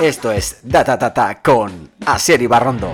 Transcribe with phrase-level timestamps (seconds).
[0.00, 2.92] Esto es Data Tata con Asier Ibarrondo.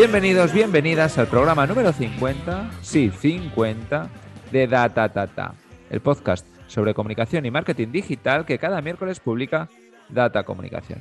[0.00, 4.08] Bienvenidos, bienvenidas al programa número 50, sí, 50,
[4.50, 5.52] de Data Tata,
[5.90, 9.68] el podcast sobre comunicación y marketing digital que cada miércoles publica
[10.08, 11.00] Data Comunicación.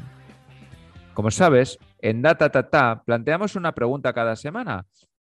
[1.13, 4.85] Como sabes, en Data Tata planteamos una pregunta cada semana.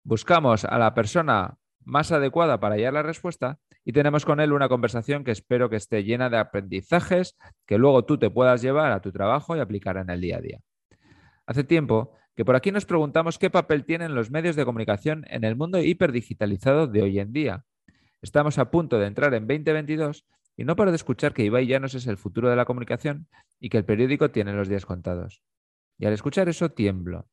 [0.04, 4.70] Buscamos a la persona más adecuada para hallar la respuesta y tenemos con él una
[4.70, 9.02] conversación que espero que esté llena de aprendizajes que luego tú te puedas llevar a
[9.02, 10.60] tu trabajo y aplicar en el día a día.
[11.45, 15.45] Hace tiempo que por aquí nos preguntamos qué papel tienen los medios de comunicación en
[15.45, 17.65] el mundo hiperdigitalizado de hoy en día.
[18.23, 21.95] Estamos a punto de entrar en 2022 y no paro de escuchar que Ibai Llanos
[21.95, 25.43] es el futuro de la comunicación y que el periódico tiene los días contados.
[25.99, 27.29] Y al escuchar eso tiemblo.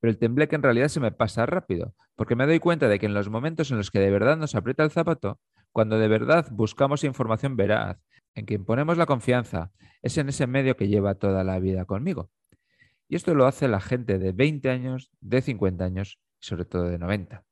[0.00, 3.06] Pero el tembleque en realidad se me pasa rápido, porque me doy cuenta de que
[3.06, 5.40] en los momentos en los que de verdad nos aprieta el zapato,
[5.72, 7.98] cuando de verdad buscamos información veraz,
[8.34, 12.30] en quien ponemos la confianza, es en ese medio que lleva toda la vida conmigo.
[13.08, 16.84] Y esto lo hace la gente de 20 años, de 50 años y sobre todo
[16.84, 17.44] de 90.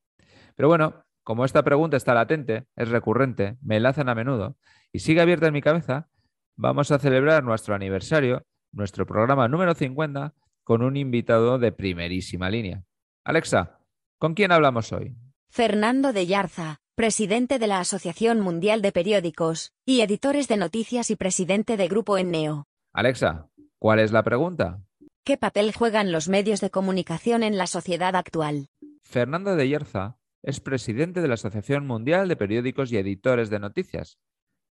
[0.55, 4.57] Pero bueno, como esta pregunta está latente, es recurrente, me lanzan a menudo
[4.93, 6.09] y sigue abierta en mi cabeza,
[6.57, 12.85] vamos a celebrar nuestro aniversario, nuestro programa número 50, con un invitado de primerísima línea.
[13.25, 13.79] Alexa,
[14.19, 15.15] ¿con quién hablamos hoy?
[15.51, 21.17] Fernando de Yarza, presidente de la Asociación Mundial de Periódicos, y editores de noticias y
[21.17, 22.67] presidente de Grupo Enneo.
[22.93, 24.81] Alexa, ¿cuál es la pregunta?
[25.25, 28.71] ¿Qué papel juegan los medios de comunicación en la sociedad actual?
[29.05, 34.19] Fernando de Yerza es presidente de la Asociación Mundial de Periódicos y Editores de Noticias,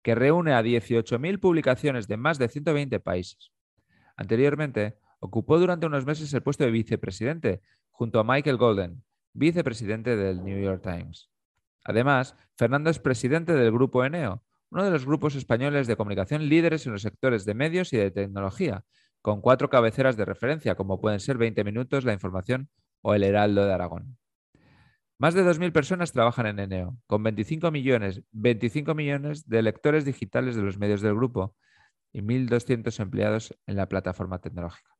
[0.02, 3.52] que reúne a 18.000 publicaciones de más de 120 países.
[4.16, 7.62] Anteriormente, ocupó durante unos meses el puesto de vicepresidente,
[7.92, 11.30] junto a Michael Golden, vicepresidente del New York Times.
[11.84, 16.86] Además, Fernando es presidente del Grupo Eneo, uno de los grupos españoles de comunicación líderes
[16.86, 18.84] en los sectores de medios y de tecnología,
[19.22, 22.68] con cuatro cabeceras de referencia, como pueden ser 20 Minutos, La Información
[23.02, 24.18] o El Heraldo de Aragón.
[25.18, 30.56] Más de 2.000 personas trabajan en Eneo, con 25 millones, 25 millones de lectores digitales
[30.56, 31.54] de los medios del grupo
[32.10, 34.96] y 1.200 empleados en la plataforma tecnológica.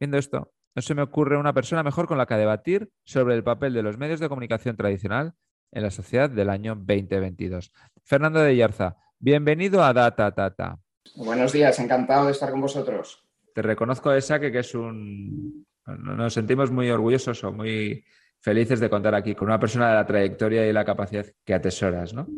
[0.00, 3.44] Viendo esto, no se me ocurre una persona mejor con la que debatir sobre el
[3.44, 5.34] papel de los medios de comunicación tradicional
[5.70, 7.72] en la sociedad del año 2022.
[8.02, 10.80] Fernando de Yarza, bienvenido a Data Tata.
[11.14, 13.27] Buenos días, encantado de estar con vosotros.
[13.58, 15.66] Te reconozco saque que es un...
[15.84, 18.04] Nos sentimos muy orgullosos o muy
[18.38, 22.14] felices de contar aquí con una persona de la trayectoria y la capacidad que atesoras,
[22.14, 22.28] ¿no?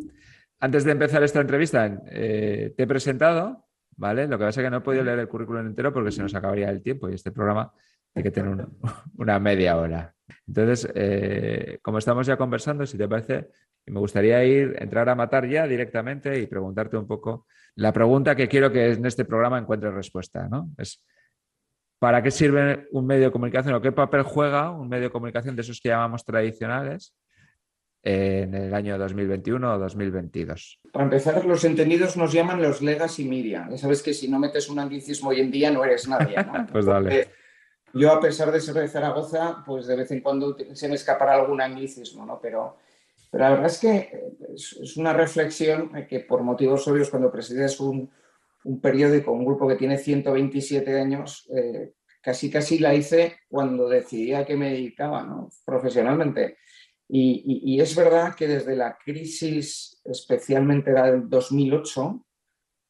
[0.60, 3.66] Antes de empezar esta entrevista, eh, te he presentado,
[3.98, 4.28] ¿vale?
[4.28, 6.34] Lo que pasa es que no he podido leer el currículum entero porque se nos
[6.34, 7.70] acabaría el tiempo y este programa
[8.14, 8.78] tiene que tener un-
[9.18, 10.14] una media hora.
[10.48, 13.48] Entonces, eh, como estamos ya conversando, si te parece,
[13.84, 18.48] me gustaría ir, entrar a matar ya directamente y preguntarte un poco la pregunta que
[18.48, 20.70] quiero que en este programa encuentre respuesta, ¿no?
[20.78, 21.04] Es,
[21.98, 25.56] ¿para qué sirve un medio de comunicación o qué papel juega un medio de comunicación
[25.56, 27.14] de esos que llamamos tradicionales
[28.02, 30.80] en el año 2021 o 2022?
[30.92, 33.68] Para empezar, los entendidos nos llaman los legacy media.
[33.70, 36.36] Ya sabes que si no metes un anglicismo hoy en día no eres nadie.
[36.36, 36.66] ¿no?
[36.72, 37.28] Pues dale.
[37.92, 41.34] Yo, a pesar de ser de Zaragoza, pues de vez en cuando se me escapará
[41.34, 42.38] algún anglicismo, ¿no?
[42.40, 42.78] Pero,
[43.30, 44.10] pero la verdad es que
[44.54, 48.10] es, una reflexión que por motivos obvios, cuando presides un,
[48.64, 54.34] un periódico, un grupo que tiene 127 años, eh, casi casi la hice cuando decidí
[54.34, 55.48] a qué me dedicaba, ¿no?
[55.64, 56.58] Profesionalmente.
[57.12, 62.24] Y, es verdad que desde la crisis, especialmente la del 2008,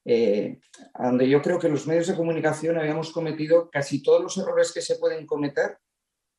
[0.05, 0.61] eh,
[0.99, 4.83] donde yo creo que los medios de comunicación habíamos cometido casi todos los errores que
[4.83, 5.79] se pueden cometer,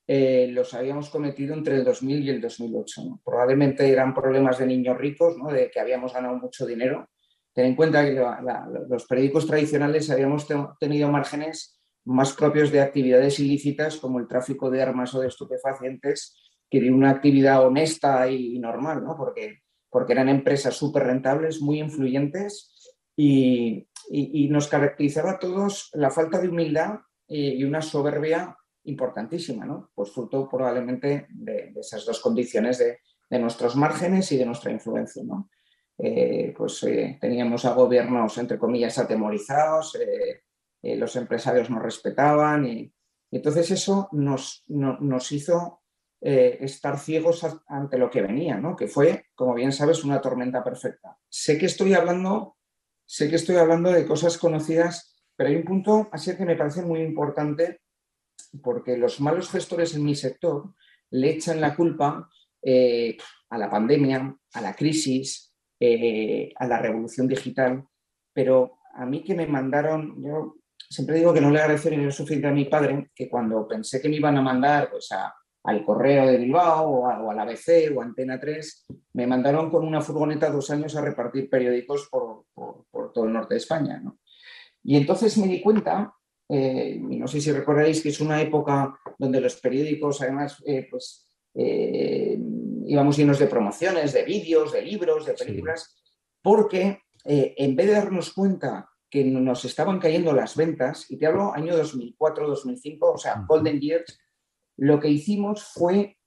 [0.08, 3.02] eh, los habíamos cometido entre el 2000 y el 2008.
[3.06, 3.22] ¿no?
[3.24, 5.50] Probablemente eran problemas de niños ricos, ¿no?
[5.52, 7.10] de que habíamos ganado mucho dinero.
[7.54, 12.72] Ten en cuenta que la- la- los periódicos tradicionales habíamos te- tenido márgenes más propios
[12.72, 16.36] de actividades ilícitas como el tráfico de armas o de estupefacientes
[16.70, 19.16] que de una actividad honesta y, normal, ¿no?
[19.18, 19.60] porque,
[19.90, 22.74] porque eran empresas súper rentables, muy influyentes
[23.16, 26.96] y, y- y nos caracterizaba a todos la falta de humildad
[27.28, 29.92] eh, y una soberbia importantísima, ¿no?
[29.94, 33.00] Pues fruto probablemente de, esas dos condiciones de,
[33.40, 35.50] nuestros márgenes y de nuestra influencia, ¿no?
[35.98, 42.94] Eh, pues eh, teníamos a gobiernos, entre comillas, atemorizados, eh, los empresarios nos respetaban y,
[43.32, 45.82] entonces eso nos, no- nos hizo
[46.20, 48.76] estar ciegos ante lo que venía, ¿no?
[48.76, 51.18] que fue, como bien sabes, una tormenta perfecta.
[51.28, 52.58] Sé que estoy hablando,
[53.06, 56.84] sé que estoy hablando de cosas conocidas, pero hay un punto así que me parece
[56.84, 57.82] muy importante
[58.62, 60.74] porque los malos gestores en mi sector
[61.12, 62.30] le echan la culpa
[62.62, 63.18] eh,
[63.50, 67.84] a la pandemia, a la crisis, eh, a la revolución digital,
[68.34, 70.56] pero a mí que me mandaron, yo
[70.90, 74.10] siempre digo que no le agradecí ni lo a mi padre, que cuando pensé que
[74.10, 75.10] me iban a mandar pues,
[75.64, 80.02] al correo de Bilbao o, a, al ABC o Antena 3, me mandaron con una
[80.02, 84.00] furgoneta dos años a repartir periódicos por, por- por todo el norte de España.
[84.04, 84.20] ¿no?
[84.84, 86.14] Y entonces me di cuenta,
[86.54, 91.26] eh, no sé si recordáis que es una época donde los periódicos además eh, pues,
[91.56, 92.38] eh,
[92.86, 95.46] íbamos llenos de promociones, de vídeos, de libros, de Sí.
[95.46, 95.96] películas,
[96.42, 101.54] porque en vez de darnos cuenta que nos estaban cayendo las ventas, y te hablo
[101.54, 103.46] año 2004, 2005, o sea.
[103.48, 104.20] Golden Years,
[104.78, 106.18] lo que hicimos fue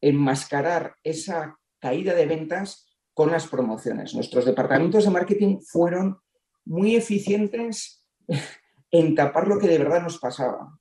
[0.00, 4.14] enmascarar esa caída de ventas con las promociones.
[4.14, 6.18] Nuestros departamentos de marketing fueron
[6.64, 8.06] muy eficientes
[8.90, 10.78] en tapar lo que de verdad nos pasaba.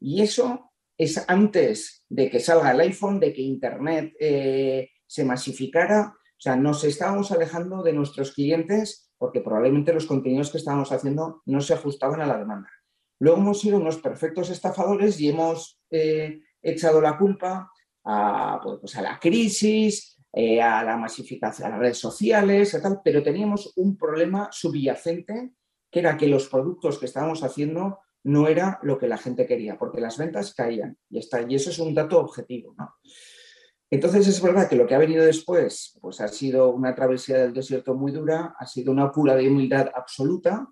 [0.00, 6.14] Y eso es antes de que salga el iPhone, de que Internet eh, se masificara.
[6.16, 11.42] O sea, nos estábamos alejando de nuestros clientes porque probablemente los contenidos que estábamos haciendo
[11.44, 12.70] no se ajustaban a la demanda.
[13.18, 17.70] Luego hemos sido unos perfectos estafadores y hemos eh, echado la culpa
[18.04, 22.80] a, pues, pues, a la crisis, eh, a la masificación, a las redes sociales, a
[22.80, 25.52] tal, pero teníamos un problema subyacente
[25.90, 29.78] que era que los productos que estábamos haciendo no era lo que la gente quería,
[29.78, 32.74] porque las ventas caían y, está, y eso es un dato objetivo.
[32.76, 32.94] ¿no?
[33.90, 37.54] Entonces es verdad que lo que ha venido después pues, ha sido una travesía del
[37.54, 40.68] desierto muy dura, ha sido una cura de humildad absoluta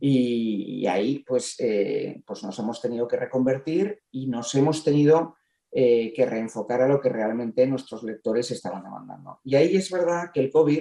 [0.00, 5.36] y, y ahí pues, eh, pues nos hemos tenido que reconvertir y nos hemos tenido
[5.70, 9.40] eh, que reenfocar a lo que realmente nuestros lectores estaban demandando.
[9.44, 10.80] Y ahí es verdad que el COVID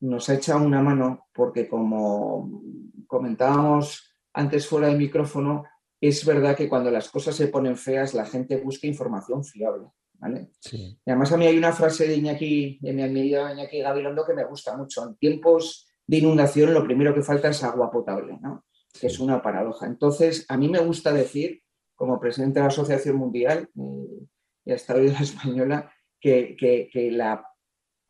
[0.00, 2.62] nos ha echado una mano porque como
[3.06, 5.64] comentábamos antes fuera del micrófono,
[6.00, 9.88] es verdad que cuando las cosas se ponen feas la gente busca información fiable.
[10.14, 10.50] ¿vale?
[10.60, 10.98] Sí.
[11.04, 14.34] Y además a mí hay una frase de Iñaki, de mi admirado Iñaki Gabilondo que
[14.34, 15.06] me gusta mucho.
[15.06, 18.64] En tiempos de inundación lo primero que falta es agua potable, ¿no?
[18.98, 19.86] que es una paradoja.
[19.86, 21.62] Entonces, a mí me gusta decir,
[21.94, 24.26] como presidente de la Asociación Mundial eh,
[24.64, 27.44] y hasta hoy de la Española, que, que- que la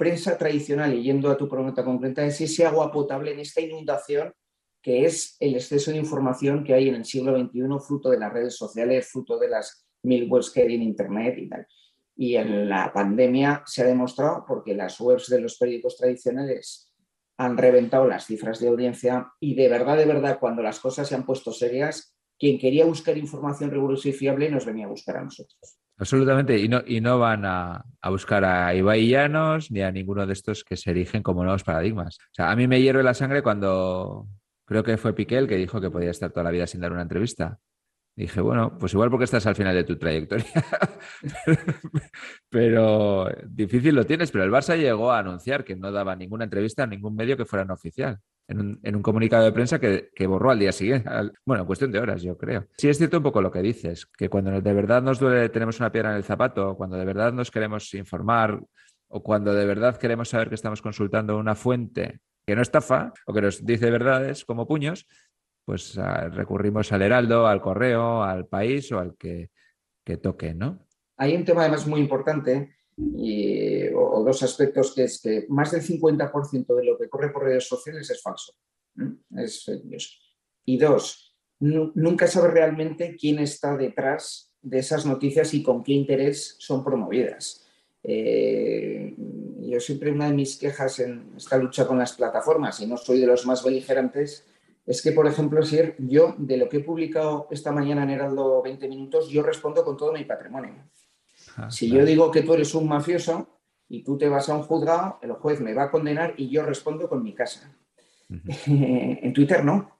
[0.00, 4.32] prensa tradicional, yendo a tu pregunta concreta, es ese agua potable en esta inundación
[4.82, 8.32] que es el exceso de información que hay en el siglo XXI, fruto de las
[8.32, 11.66] redes sociales, fruto de las mil webs que hay en Internet y tal.
[12.16, 16.90] Y en la pandemia se ha demostrado porque las webs de los periódicos tradicionales
[17.36, 21.14] han reventado las cifras de audiencia y de verdad, de verdad, cuando las cosas se
[21.14, 25.24] han puesto serias, quien quería buscar información rigurosa y fiable nos venía a buscar a
[25.24, 25.78] nosotros.
[26.00, 26.58] Absolutamente.
[26.58, 30.32] Y no, y no van a, a buscar a Ibai Llanos ni a ninguno de
[30.32, 32.16] estos que se erigen como nuevos paradigmas.
[32.18, 34.26] O sea, a mí me hierve la sangre cuando
[34.64, 36.92] creo que fue Piqué el que dijo que podía estar toda la vida sin dar
[36.92, 37.58] una entrevista.
[38.16, 40.46] Dije, bueno, pues igual porque estás al final de tu trayectoria.
[42.48, 44.30] pero difícil lo tienes.
[44.30, 47.44] Pero el Barça llegó a anunciar que no daba ninguna entrevista a ningún medio que
[47.44, 48.18] fuera no oficial.
[48.50, 51.08] En un, comunicado de prensa que, borró al día siguiente.
[51.46, 52.66] bueno, en cuestión de horas, yo creo.
[52.76, 55.78] Sí es cierto un poco lo que dices, que cuando de verdad nos duele, tenemos
[55.78, 58.60] una piedra en el zapato, cuando de verdad nos queremos informar
[59.08, 63.32] o cuando de verdad queremos saber que estamos consultando una fuente que no estafa o
[63.32, 65.06] que nos dice verdades como puños,
[65.64, 69.50] pues ah, recurrimos al Heraldo, al Correo, al País o al que,
[70.04, 70.86] que toque, ¿no?
[71.16, 72.74] Hay un tema además muy importante
[73.14, 77.44] y, o, dos aspectos que es que más del 50% de lo que corre por
[77.44, 78.54] redes sociales es falso.
[79.36, 80.20] Es fake news.
[80.64, 85.92] Y dos, nu- nunca sabes realmente quién está detrás de esas noticias y con qué
[85.92, 87.66] interés son promovidas.
[88.02, 89.14] Eh,
[89.60, 93.20] yo siempre una de mis quejas en esta lucha con las plataformas, y no soy
[93.20, 94.46] de los más beligerantes,
[94.86, 98.60] es que, por ejemplo, si yo de lo que he publicado esta mañana en Heraldo
[98.62, 100.90] 20 minutos, yo respondo con todo mi patrimonio.
[101.56, 102.00] Ah, Si claro.
[102.00, 105.32] yo digo que tú eres un mafioso y tú te vas a un juzgado, el
[105.32, 107.76] juez me va a condenar y yo respondo con mi casa.
[108.28, 108.40] Ujú.
[108.66, 109.98] en Twitter no.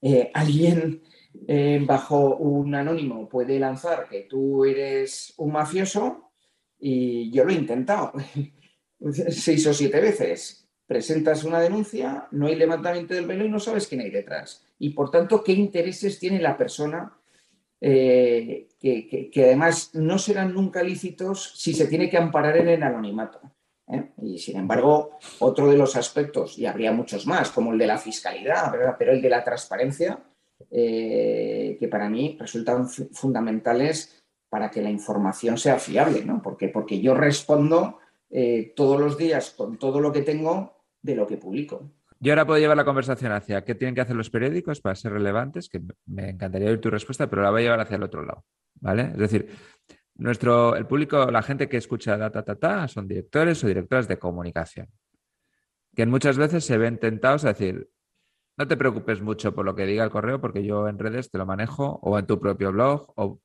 [0.00, 1.02] Eh, alguien
[1.46, 6.32] eh, bajo un anónimo puede lanzar que tú eres un mafioso
[6.78, 8.12] y yo lo he intentado
[9.30, 10.68] seis o siete veces.
[10.86, 14.66] Presentas una denuncia, no hay levantamiento del velo y no sabes quién hay detrás.
[14.78, 17.16] Y por tanto, ¿qué intereses tiene la persona
[17.84, 23.40] eh, que, además no serán nunca lícitos si se tiene que amparar en el anonimato?
[23.88, 24.12] ¿eh?
[24.22, 27.98] Y sin embargo, otro de los aspectos, y habría muchos más, como el de la
[27.98, 30.20] fiscalidad, pero el de la transparencia,
[30.70, 36.40] eh, que para mí resultan fu- fundamentales para que la información sea fiable, ¿no?
[36.40, 36.68] Porque,
[37.00, 37.98] yo respondo
[38.76, 41.90] todos los días con todo lo que tengo de lo que publico.
[42.22, 45.12] Yo ahora puedo llevar la conversación hacia qué tienen que hacer los periódicos para ser
[45.12, 48.24] relevantes, que me encantaría oír tu respuesta, pero la voy a llevar hacia el otro
[48.24, 48.44] lado,
[48.76, 49.10] ¿vale?
[49.10, 49.48] Es decir,
[50.14, 54.86] nuestro, el público, la gente que escucha Data Tata son directores o directoras de comunicación,
[55.96, 57.90] que muchas veces se ven tentados a decir,
[58.56, 61.38] no te preocupes mucho por lo que diga el correo, porque yo en redes te
[61.38, 63.40] lo manejo, o en tu propio blog, o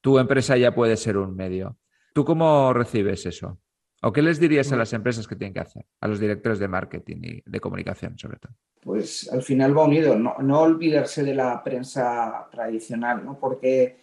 [0.00, 1.76] tu empresa ya puede ser un medio.
[2.14, 3.60] ¿Tú cómo recibes eso?
[4.06, 5.84] ¿O qué les dirías a las empresas que tienen que hacer?
[6.00, 8.52] A los directores de marketing y de comunicación, sobre todo.
[8.80, 10.16] pues al final va unido.
[10.16, 13.36] No, no olvidarse de la prensa tradicional, ¿no?
[13.36, 13.96] Porque,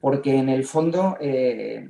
[0.00, 1.88] porque en el fondo, eh,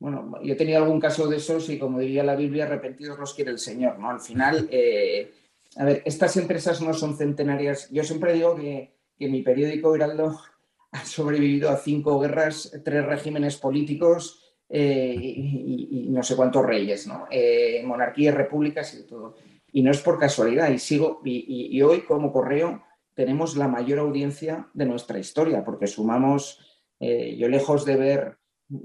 [0.00, 3.32] bueno, yo he tenido algún caso de esos y como diría la Biblia, arrepentidos los
[3.32, 4.10] quiere el Señor, ¿no?
[4.10, 5.30] Al final, eh,
[5.76, 7.88] a ver, estas empresas no son centenarias.
[7.92, 10.36] Yo siempre digo que, que mi periódico Heraldo
[10.90, 17.26] ha sobrevivido a cinco guerras, tres regímenes políticos eh, y, no sé cuántos reyes, ¿no?
[17.30, 19.34] Eh, monarquías, repúblicas y todo.
[19.72, 20.70] Y no es por casualidad.
[20.70, 22.82] Y sigo, y, hoy como correo
[23.14, 26.58] tenemos la mayor audiencia de nuestra historia, porque sumamos,
[27.00, 28.36] eh, yo lejos de ver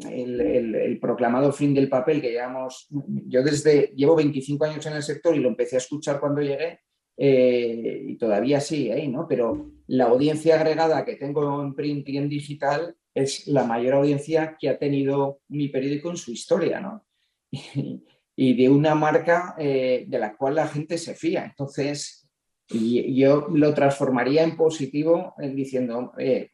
[0.09, 5.35] el, proclamado fin del papel que llevamos, yo desde, llevo 25 años en el sector
[5.35, 6.79] y lo empecé a escuchar cuando llegué,
[7.17, 9.27] y todavía sigue ahí, ¿no?
[9.27, 14.57] Pero la audiencia agregada que tengo en print y en digital es la mayor audiencia
[14.59, 17.05] que ha tenido mi periódico en su historia, ¿no?
[18.37, 21.45] Y, de una marca eh, de la cual la gente se fía.
[21.45, 22.27] Entonces,
[22.67, 26.49] yo lo transformaría en positivo en diciendo, eh,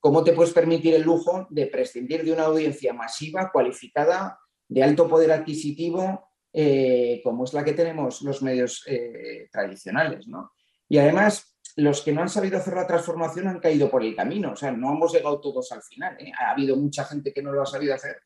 [0.00, 5.06] ¿cómo te puedes permitir el lujo de prescindir de una audiencia masiva, cualificada, de alto
[5.06, 8.84] poder adquisitivo, eh, como es la que tenemos los medios
[9.52, 10.26] tradicionales?
[10.26, 10.50] ¿no?
[10.88, 14.52] Y además, los que no han sabido hacer la transformación han caído por el camino,
[14.52, 16.16] o sea, no hemos llegado todos al final.
[16.18, 16.32] ¿eh?
[16.38, 18.16] Ha habido mucha gente que no lo ha sabido hacer,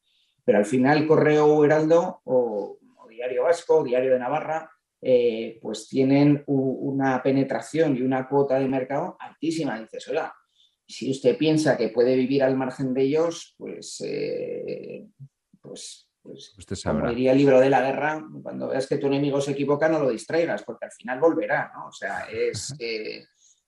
[0.45, 4.71] pero al final Correo Heraldo o, o Diario Vasco, o Diario de Navarra,
[5.03, 9.81] eh, pues tienen u- una penetración y una cuota de mercado altísima.
[9.81, 10.33] Dices, oiga,
[10.87, 15.07] si usted piensa que puede vivir al margen de ellos, pues, eh,
[15.61, 17.11] pues, pues Usted como sabrá.
[17.11, 20.11] diría el libro de la guerra, cuando veas que tu enemigo se equivoca, no lo
[20.11, 21.89] distraigas, porque al final volverá, ¿no?
[21.89, 22.75] O sea, es...
[22.79, 23.25] eh,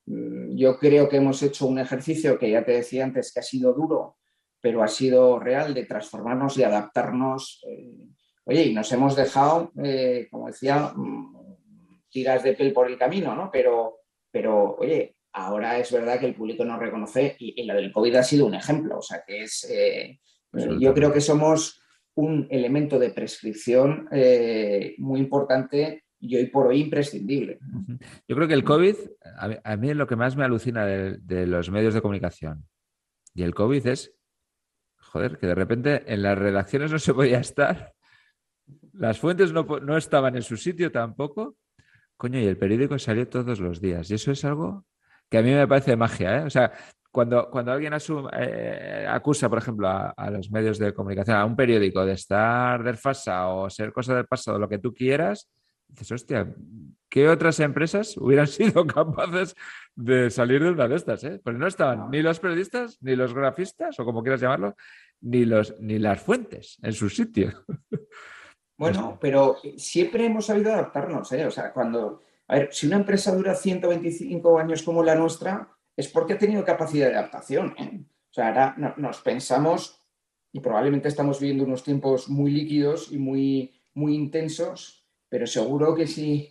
[0.06, 3.73] yo creo que hemos hecho un ejercicio que ya te decía antes que ha sido
[3.73, 4.16] duro,
[4.61, 7.62] pero ha sido real de transformarnos y adaptarnos.
[7.68, 7.92] eh,
[8.44, 11.56] oye, y nos hemos dejado, eh, como decía, mm,
[12.11, 13.50] tiras de piel por el camino, ¿no?
[13.52, 13.99] Pero,
[14.30, 18.16] pero oye, ahora es verdad que el público nos reconoce y, y lo del COVID
[18.16, 18.99] ha sido un ejemplo.
[18.99, 19.68] O sea, que es.
[19.71, 20.18] eh,
[20.78, 21.80] yo creo que somos
[22.14, 24.06] un elemento de prescripción
[24.99, 27.59] muy importante y hoy por hoy imprescindible.
[28.29, 28.95] Yo creo que el COVID,
[29.64, 32.64] a mí, lo que más me alucina de, los medios de comunicación
[33.35, 34.14] y el COVID es,
[34.99, 37.93] joder, que de repente en las redacciones no se podía estar,
[38.93, 41.57] las fuentes no, no estaban en su sitio tampoco,
[42.17, 44.09] coño, y el periódico salió todos los días.
[44.11, 44.87] Y eso es algo
[45.29, 46.45] que a mí me parece magia, ¿eh?
[46.45, 46.73] O sea,
[47.11, 51.45] cuando, cuando alguien asum- eh, acusa, por ejemplo, a, a los medios de comunicación, a
[51.45, 55.50] un periódico de estar desfasado o ser cosa del pasado, lo que tú quieras,
[55.92, 56.54] dices, hostia,
[57.08, 59.54] ¿qué otras empresas hubieran sido capaces
[59.94, 61.22] de salir de una de estas?
[61.25, 61.40] Eh?
[61.42, 62.08] Pues no estaban No.
[62.11, 64.75] ni los periodistas, ni los grafistas, o como quieras llamarlo,
[65.20, 67.52] ni, los, ni las fuentes en su sitio.
[68.76, 71.46] Bueno, pero siempre hemos sabido adaptarnos, ¿eh?
[71.46, 72.22] O sea, cuando.
[72.49, 76.64] A ver, si una empresa dura 125 años como la nuestra, es porque ha tenido
[76.64, 77.75] capacidad de adaptación.
[77.78, 78.00] ¿eh?
[78.30, 80.02] O sea, ahora no- nos pensamos
[80.52, 85.01] y probablemente estamos viviendo unos tiempos muy líquidos y muy, muy intensos,
[85.32, 86.50] pero seguro que si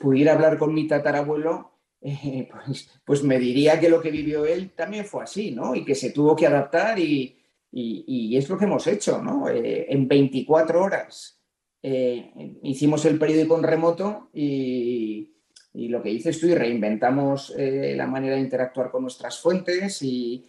[0.00, 4.72] pudiera hablar con mi tatarabuelo, eh, pues, pues me diría que lo que vivió él
[4.74, 5.76] también fue así, ¿no?
[5.76, 7.38] Y que se tuvo que adaptar y,
[7.70, 9.48] y- y es lo que hemos hecho, ¿no?
[9.48, 11.40] Eh, en 24 horas
[11.82, 12.32] eh,
[12.64, 15.30] hicimos el periódico en remoto y,
[15.72, 20.02] y lo que dices tú, y reinventamos eh, la manera de interactuar con nuestras fuentes
[20.02, 20.44] y,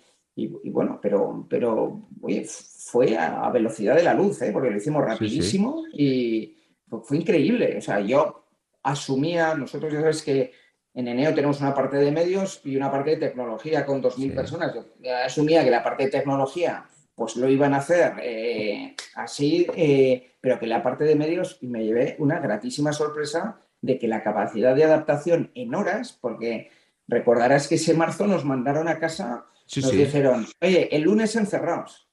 [0.66, 4.50] bueno, pero, pero oye, fue a, a velocidad de la luz, ¿eh?
[4.52, 5.10] porque lo hicimos sí.
[5.12, 6.57] rapidísimo y
[7.04, 7.76] fue, increíble.
[7.78, 8.46] O sea, yo
[8.84, 10.52] asumía, nosotros ya sabes que
[10.94, 14.36] en Eneo tenemos una parte de medios y una parte de tecnología con 2.000 Sí.
[14.36, 14.74] personas.
[14.74, 20.34] Yo asumía que la parte de tecnología pues lo iban a hacer eh, así, eh,
[20.40, 24.22] pero que la parte de medios, y me llevé una gratísima sorpresa de que la
[24.24, 26.70] capacidad de adaptación en horas, porque
[27.08, 29.98] recordarás que ese marzo nos mandaron a casa, Sí, nos sí.
[29.98, 32.08] dijeron, oye, el lunes encerrados.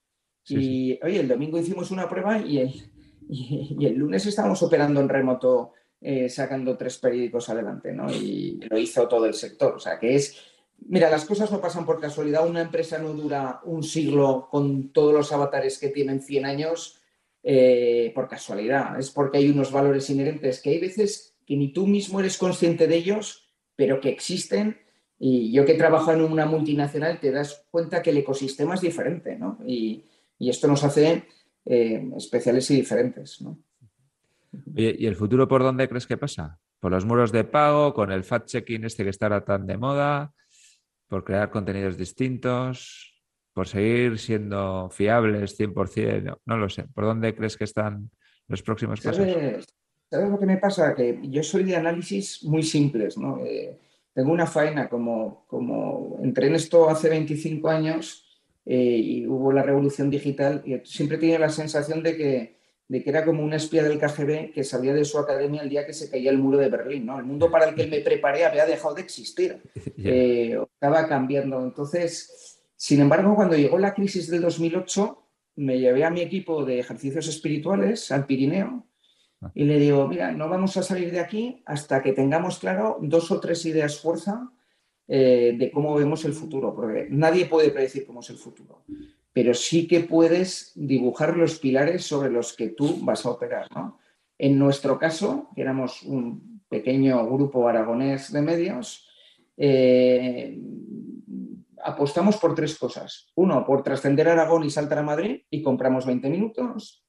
[0.46, 2.90] Y oye, el domingo hicimos una prueba y el,
[3.28, 5.72] y, y el lunes estábamos operando en remoto
[6.06, 8.12] eh, sacando tres periódicos adelante, ¿no?
[8.12, 9.76] Y lo hizo todo el sector.
[9.76, 10.36] O sea, que es,
[10.86, 12.46] mira, las cosas no pasan por casualidad.
[12.46, 17.00] Una empresa no dura un siglo con todos los avatares que tienen 100 años
[17.42, 18.98] eh, por casualidad.
[19.00, 22.86] Es porque hay unos valores inherentes que hay veces que ni tú mismo eres consciente
[22.86, 24.76] de ellos, pero que existen.
[25.18, 28.82] Y yo que he trabajado en una multinacional te das cuenta que el ecosistema es
[28.82, 29.58] diferente, ¿no?
[29.66, 30.04] Y,
[30.38, 31.24] y esto nos hace
[31.66, 33.58] eh, especiales y diferentes, ¿no?
[34.74, 36.58] Oye, ¿y el futuro por dónde crees que pasa?
[36.78, 40.32] ¿Por los muros de pago, con el fact-checking este que estará tan de moda?
[41.08, 43.22] ¿Por crear contenidos distintos?
[43.52, 46.22] ¿Por seguir siendo fiables 100%?
[46.22, 46.84] No, no lo sé.
[46.94, 48.10] ¿Por dónde crees que están
[48.48, 49.16] los próximos pasos?
[49.16, 49.66] ¿Sabes,
[50.10, 50.94] ¿Sabes lo que me pasa?
[50.94, 53.44] Que yo soy de análisis muy simples, ¿no?
[53.44, 53.80] Eh,
[54.12, 58.23] tengo una faena como, como entré en esto hace 25 años
[58.66, 63.10] eh, y hubo la revolución digital y siempre tenía la sensación de que, de que
[63.10, 66.10] era como una espía del KGB que salía de su academia el día que se
[66.10, 67.18] caía el muro de Berlín, ¿no?
[67.18, 69.60] El mundo para el que me preparé había dejado de existir,
[69.98, 71.62] eh, estaba cambiando.
[71.62, 75.20] Entonces, sin embargo, cuando llegó la crisis del 2008,
[75.56, 78.86] me llevé a mi equipo de ejercicios espirituales al Pirineo
[79.54, 83.30] y le digo, mira, no vamos a salir de aquí hasta que tengamos claro dos
[83.30, 84.50] o tres ideas fuerza
[85.06, 88.84] eh, de cómo vemos el futuro, porque nadie puede predecir cómo es el futuro,
[89.34, 93.66] pero sí que puedes dibujar los pilares sobre los que tú vas a operar.
[93.74, 93.98] ¿no?
[94.38, 99.06] En nuestro caso, que éramos un pequeño grupo aragonés de medios,
[99.58, 100.58] eh,
[101.82, 103.30] apostamos por tres cosas.
[103.34, 107.04] Uno, por trascender Aragón y saltar a Madrid y compramos 20 minutos.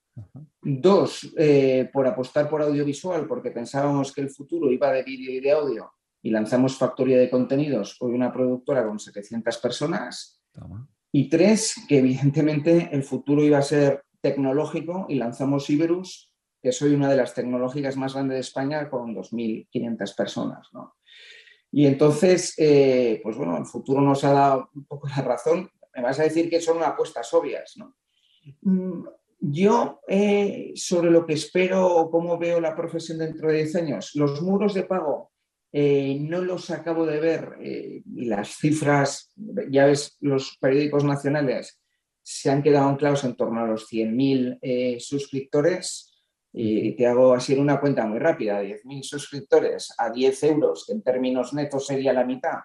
[0.61, 5.39] Dos, eh, por apostar por audiovisual, porque pensábamos que el futuro iba de vídeo y
[5.39, 5.91] de audio
[6.25, 10.41] y lanzamos Factoría de Contenidos, hoy una productora con 700 personas.
[10.51, 10.89] Toma.
[11.11, 16.95] Y tres, que evidentemente el futuro iba a ser tecnológico y lanzamos Iberus, que soy
[16.95, 20.67] una de las tecnológicas más grandes de España con 2.500 personas.
[20.73, 20.95] ¿no?
[21.71, 25.69] Y entonces, eh, pues bueno, el futuro nos ha dado un poco la razón.
[25.93, 27.97] Me vas a decir que son apuestas obvias, ¿no?
[28.61, 29.05] Mm,
[29.41, 34.15] Yo, eh, sobre lo que espero o cómo veo la profesión dentro de 10 años,
[34.15, 35.34] los muros de pago
[35.77, 39.33] eh, no los acabo de ver eh, y las cifras,
[39.69, 41.81] ya ves, los periódicos nacionales
[42.21, 46.13] se han quedado anclados en torno a los 100.000 eh, suscriptores
[46.57, 51.01] y te hago así una cuenta muy rápida, 10.000 suscriptores a 10 euros, que en
[51.01, 52.59] términos netos sería la mitad,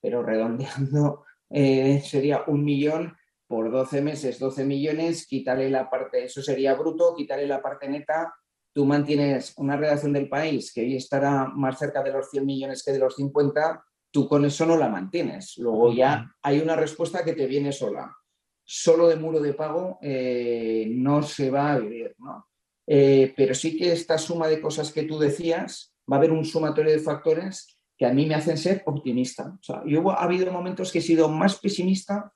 [0.00, 6.42] pero redondeando eh, sería un millón por 12 meses, 12 millones, quítale la parte, eso
[6.42, 8.34] sería bruto, quítale la parte neta,
[8.76, 12.82] tú mantienes una redacción del país que hoy estará más cerca de los 100 millones
[12.84, 15.56] que de los 50, tú con eso no la mantienes.
[15.56, 18.14] Luego ya hay una respuesta que te viene sola.
[18.62, 22.48] Solo de muro de pago eh, no se va a vivir, ¿no?
[22.86, 26.44] Eh, pero sí que esta suma de cosas que tú decías, va a haber un
[26.44, 29.56] sumatorio de factores que a mí me hacen ser optimista.
[29.58, 32.30] O sea, yo ha habido momentos que he sido más pesimista,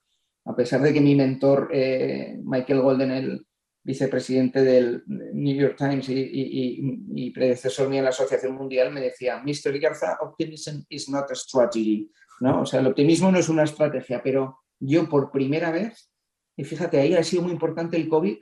[0.47, 3.47] a pesar de que mi mentor, eh, Michael Golden, el
[3.83, 9.79] vicepresidente del New York Times y, predecesor mío en la Asociación Mundial, me decía, Mr.
[9.79, 12.11] Garza, optimism is not a strategy.
[12.41, 12.63] ¿no?
[12.63, 16.11] O sea, el optimismo no es una estrategia, pero yo por primera vez,
[16.57, 18.37] y fíjate, ahí ha sido muy importante el COVID,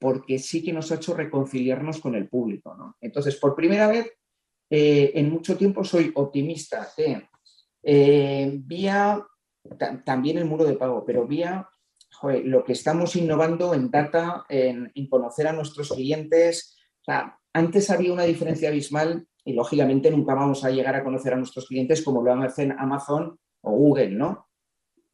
[0.00, 2.74] porque sí que nos ha hecho reconciliarnos con el público.
[2.76, 2.96] ¿no?
[3.00, 4.10] Entonces, por primera vez
[4.68, 7.28] eh, en mucho tiempo soy optimista de
[7.84, 9.24] eh, vía
[9.78, 11.68] ta- también el muro de pago, pero vía
[12.44, 16.76] lo que estamos innovando en data, en, conocer a nuestros clientes.
[17.52, 21.66] Antes había una diferencia abismal y lógicamente nunca vamos a llegar a conocer a nuestros
[21.66, 24.48] clientes como lo hacen Amazon o Google, ¿no?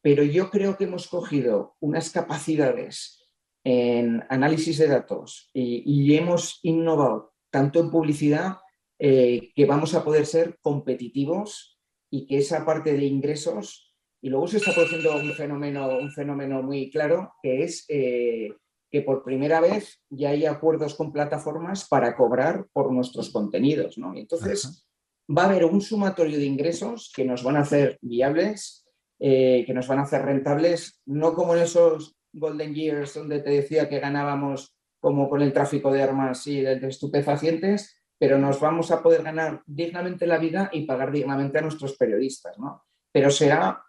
[0.03, 3.29] Pero yo creo que hemos cogido unas capacidades
[3.65, 8.59] en análisis de datos y, y hemos innovado tanto en publicidad
[8.99, 11.79] eh, que vamos a poder ser competitivos
[12.11, 13.88] y que esa parte de ingresos,
[14.21, 18.53] y luego se está produciendo un fenómeno, un fenómeno muy claro, que es eh,
[18.91, 23.99] que por primera vez ya hay acuerdos con plataformas para cobrar por nuestros contenidos.
[23.99, 24.15] ¿no?
[24.15, 25.37] Y entonces Ajá.
[25.37, 28.87] va a haber un sumatorio de ingresos que nos van a hacer viables,
[29.21, 33.51] eh, que nos van a hacer rentables, no como en esos golden years donde te
[33.51, 38.61] decía que ganábamos como con el tráfico de armas y de de estupefacientes, pero nos
[38.61, 42.85] vamos a poder ganar dignamente la vida y pagar dignamente a nuestros periodistas, ¿no?
[43.13, 43.83] Pero será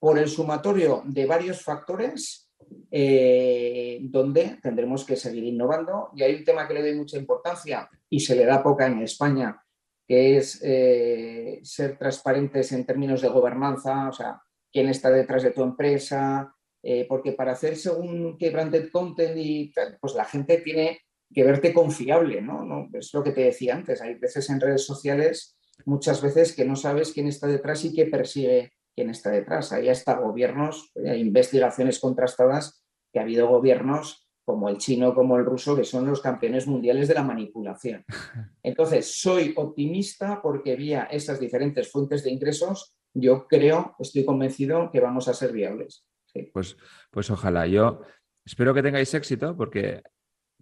[0.00, 2.50] por el sumatorio de varios factores
[2.90, 6.10] eh, donde tendremos que seguir innovando.
[6.16, 9.02] Y hay un tema que le doy mucha importancia y se le da poca en
[9.02, 9.62] España,
[10.08, 14.40] que es eh, ser transparentes en términos de gobernanza, o sea,
[14.72, 18.52] quién está detrás de tu empresa, eh, porque para hacer según qué
[18.90, 21.00] content y pues la gente tiene
[21.32, 22.64] que verte confiable, ¿no?
[22.64, 22.88] ¿no?
[22.94, 26.74] Es lo que te decía antes, hay veces en redes sociales, muchas veces que no
[26.74, 29.72] sabes quién está detrás y qué persigue quién está detrás.
[29.72, 35.44] Hay hasta gobiernos, hay investigaciones contrastadas que ha habido gobiernos como el chino, como el
[35.44, 38.04] ruso, que son los campeones mundiales de la manipulación.
[38.62, 45.00] Entonces, soy optimista porque vía esas diferentes fuentes de ingresos, yo creo, estoy convencido que
[45.00, 46.04] vamos a ser viables.
[46.26, 46.50] Sí.
[46.52, 46.76] Pues,
[47.10, 47.66] pues ojalá.
[47.66, 48.02] Yo
[48.44, 50.02] espero que tengáis éxito porque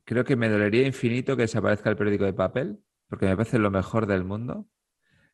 [0.04, 3.70] creo que me dolería infinito que desaparezca el periódico de papel, porque me parece lo
[3.70, 4.66] mejor del mundo,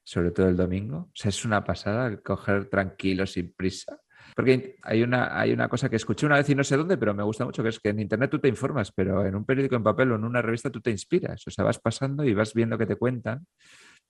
[0.04, 0.96] sobre todo el domingo.
[0.98, 3.98] O sea, es una pasada coger tranquilo, sin prisa.
[4.36, 7.14] Porque hay una, hay una cosa que escuché una vez y no sé dónde, pero
[7.14, 9.76] me gusta mucho, que es que en Internet tú te informas, pero en un periódico
[9.76, 11.46] en papel o en una revista tú te inspiras.
[11.46, 13.46] O sea, vas pasando y vas viendo que te cuentan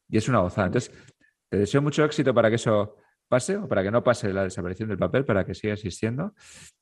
[0.08, 0.68] y es una gozada.
[0.68, 0.92] Entonces,
[1.48, 2.96] te deseo mucho éxito para que eso
[3.28, 6.34] pase o para que no pase la desaparición del papel, para que siga existiendo.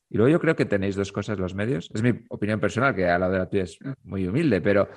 [0.09, 1.91] Y luego yo creo que tenéis dos cosas los medios.
[1.93, 4.89] Es mi opinión personal, que a la de la tuya es muy humilde, pero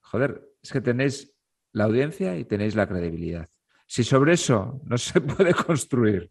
[0.00, 1.34] joder, es que tenéis
[1.72, 3.48] la audiencia y tenéis la credibilidad.
[3.90, 6.30] Si sobre eso no se puede construir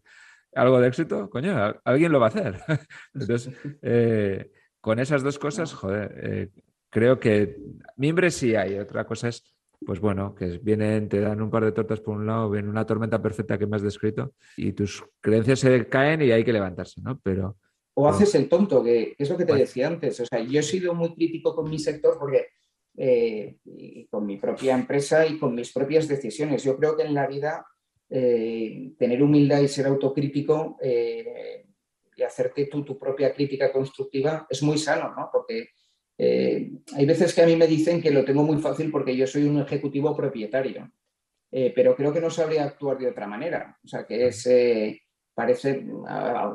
[0.54, 2.58] algo de éxito, coño, alguien lo va a hacer.
[3.14, 3.50] Entonces,
[3.82, 6.48] eh, con esas dos cosas, joder, eh,
[6.88, 7.58] creo que
[7.96, 8.78] mimbres sí hay.
[8.78, 9.44] Otra cosa es,
[9.84, 12.86] pues bueno, que vienen, te dan un par de tortas por un lado, viene una
[12.86, 17.02] tormenta perfecta que me has descrito y tus creencias se caen y hay que levantarse,
[17.02, 17.20] ¿no?
[17.22, 17.58] Pero
[17.92, 20.18] O haces el tonto, que es lo que te decía antes.
[20.18, 22.46] O sea, yo he sido muy crítico con mi sector porque
[22.96, 26.64] eh, y con mi propia empresa y con mis propias decisiones.
[26.64, 27.64] Yo creo que en la vida
[28.08, 31.66] eh, tener humildad y ser autocrítico eh,
[32.16, 35.30] y hacerte tú tu propia crítica constructiva es muy sano, ¿no?
[35.32, 35.68] Porque
[36.18, 39.44] hay veces que a mí me dicen que lo tengo muy fácil porque yo soy
[39.44, 40.92] un ejecutivo propietario,
[41.50, 43.78] pero creo que no sabría actuar de otra manera.
[43.82, 44.46] O sea, que es...
[45.32, 45.82] parece,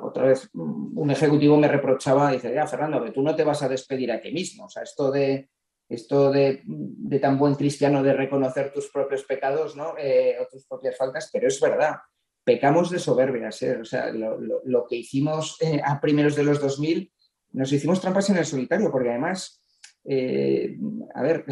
[0.04, 3.70] otra vez un ejecutivo me reprochaba, dice, ya Fernando, que tú no te vas a
[3.70, 4.66] despedir a ti mismo.
[4.66, 5.50] O sea, esto de,
[5.90, 9.94] esto de, de tan buen cristiano de reconocer tus propios pecados ¿no?
[9.98, 11.96] Eh, o tus propias faltas, pero es verdad,
[12.44, 13.62] pecamos de soberbias.
[13.62, 13.78] ¿eh?
[13.82, 17.12] O sea, lo, lo- lo que hicimos eh, a primeros de los 2000,
[17.54, 19.64] nos hicimos trampas en el solitario, porque además,
[20.04, 20.76] eh,
[21.14, 21.46] a ver,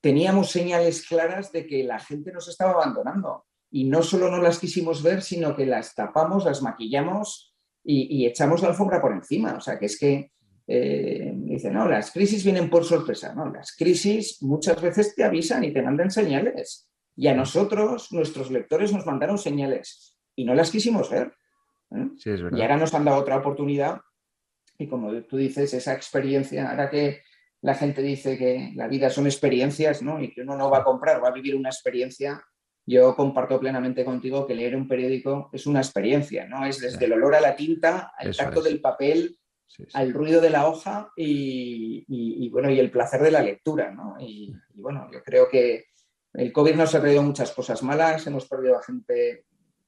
[0.00, 4.58] teníamos señales claras de que la gente nos estaba abandonando y no solo no las
[4.58, 9.54] quisimos ver, sino que las tapamos, las maquillamos y, y echamos la alfombra por encima.
[9.54, 10.32] O sea, que es que
[10.72, 13.34] eh, dicen, no, las crisis vienen por sorpresa.
[13.34, 16.88] No, las crisis muchas veces te avisan y te mandan señales.
[17.16, 21.32] Y a nosotros, nuestros lectores nos mandaron señales y no las quisimos ver.
[21.90, 22.08] ¿eh?
[22.16, 22.56] sí, es verdad.
[22.56, 24.00] Y ahora nos han dado otra oportunidad
[24.78, 27.22] y como tú dices, esa experiencia, ahora que
[27.62, 30.22] la gente dice que la vida son experiencias, ¿no?
[30.22, 32.40] Y que uno no va a comprar, va a vivir una experiencia.
[32.86, 36.64] Yo comparto plenamente contigo que leer un periódico es una experiencia, ¿no?
[36.64, 38.66] Es desde el olor a la tinta, al Eso tacto es.
[38.66, 39.39] del papel,
[39.94, 44.16] Al ruido de la hoja y, bueno, y el placer de la lectura, ¿no?
[44.18, 45.86] Y, bueno, yo creo que
[46.32, 49.44] el COVID nos ha traído muchas cosas malas, hemos perdido a gente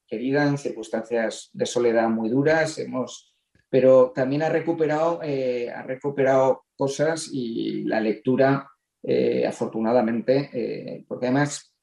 [0.07, 3.35] querida en circunstancias de soledad muy duras, hemos,
[3.69, 8.69] pero también ha recuperado, eh, ha recuperado cosas y la lectura,
[9.03, 11.75] eh, afortunadamente, eh, porque además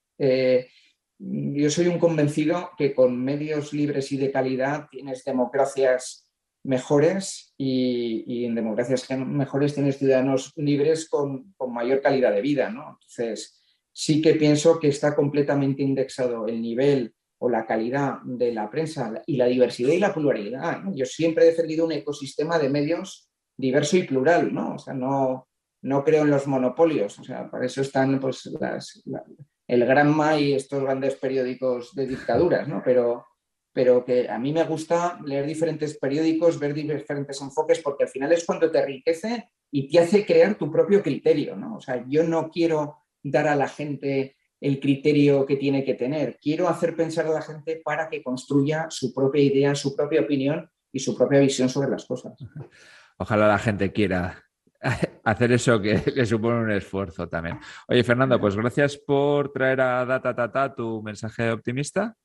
[1.17, 6.28] yo soy un convencido que con medios libres y de calidad tienes democracias
[6.63, 12.69] mejores y, y en democracias mejores tienes ciudadanos libres con, con mayor calidad de vida,
[12.69, 12.97] ¿no?
[12.99, 18.69] Entonces, sí que pienso que está completamente indexado el nivel o la calidad de la
[18.69, 20.81] prensa y la diversidad y la pluralidad.
[20.83, 20.93] ¿no?
[20.93, 24.75] Yo siempre he defendido un ecosistema de medios diverso y plural, ¿no?
[24.75, 25.47] O sea, no,
[25.81, 29.23] no creo en los monopolios, o sea, para eso están pues, las, la-
[29.67, 32.81] el Granma y estos grandes periódicos de dictaduras, ¿no?
[32.83, 33.25] Pero,
[33.73, 38.31] pero que a mí me gusta leer diferentes periódicos, ver diferentes enfoques, porque al final
[38.31, 41.75] es cuando te enriquece y te hace crear tu propio criterio, ¿no?
[41.75, 46.37] O sea, yo no quiero dar a la gente el criterio que tiene que tener,
[46.41, 50.69] quiero hacer pensar a la gente para que construya su propia idea, su propia opinión
[50.91, 52.33] y su propia visión sobre las cosas.
[53.17, 54.43] Ojalá la gente quiera
[55.23, 57.59] hacer eso que, que supone un esfuerzo también.
[57.87, 62.17] Oye, Fernando, pues gracias por traer a Data Tata tu mensaje optimista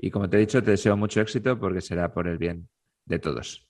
[0.00, 2.68] y como te he dicho, te deseo mucho éxito porque será por el bien
[3.04, 3.68] de todos.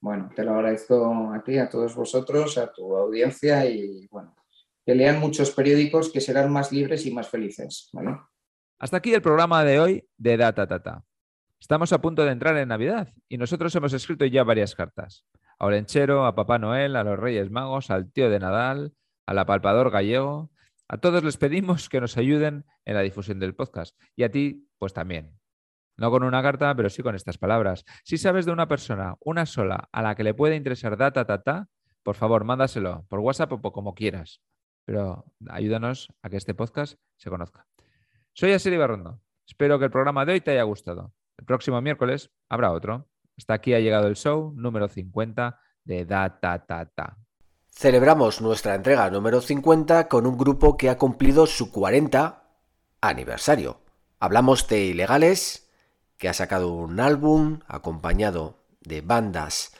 [0.00, 4.34] Bueno, te lo agradezco a ti, a todos vosotros, a tu audiencia y bueno,
[4.84, 7.88] que lean muchos periódicos que serán más libres y más felices.
[7.92, 8.18] ¿vale?
[8.80, 11.04] Hasta aquí el programa de hoy de Data Tata.
[11.60, 15.24] Estamos a punto de entrar en Navidad y nosotros hemos escrito ya varias cartas.
[15.58, 18.92] A Olenchero, a Papá Noel, a los Reyes Magos, al tío de Nadal,
[19.24, 20.50] al apalpador gallego.
[20.88, 23.96] A todos les pedimos que nos ayuden en la difusión del podcast.
[24.16, 25.38] Y a ti, pues también.
[25.96, 27.84] No con una carta, pero sí con estas palabras.
[28.02, 31.68] Si sabes de una persona, una sola, a la que le puede interesar Data Tata,
[32.02, 34.40] por favor, mándaselo por WhatsApp o como quieras.
[34.84, 37.66] pero ayúdanos a que este podcast se conozca.
[38.34, 39.20] Soy Asier Barrondo.
[39.46, 41.12] Espero que el programa de hoy te haya gustado.
[41.38, 43.08] El próximo miércoles habrá otro.
[43.38, 47.16] Hasta aquí ha llegado el show número 50 de Da Ta Ta Ta.
[47.70, 52.42] Celebramos nuestra entrega número 50 con un grupo que ha cumplido su 40
[53.00, 53.80] aniversario.
[54.20, 55.63] Hablamos de Ilegales,
[56.24, 59.74] que ha sacado un álbum acompañado de bandas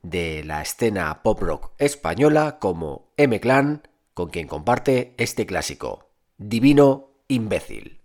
[0.00, 6.08] de la escena pop rock española como M-Clan, con quien comparte este clásico,
[6.38, 7.99] Divino Imbécil.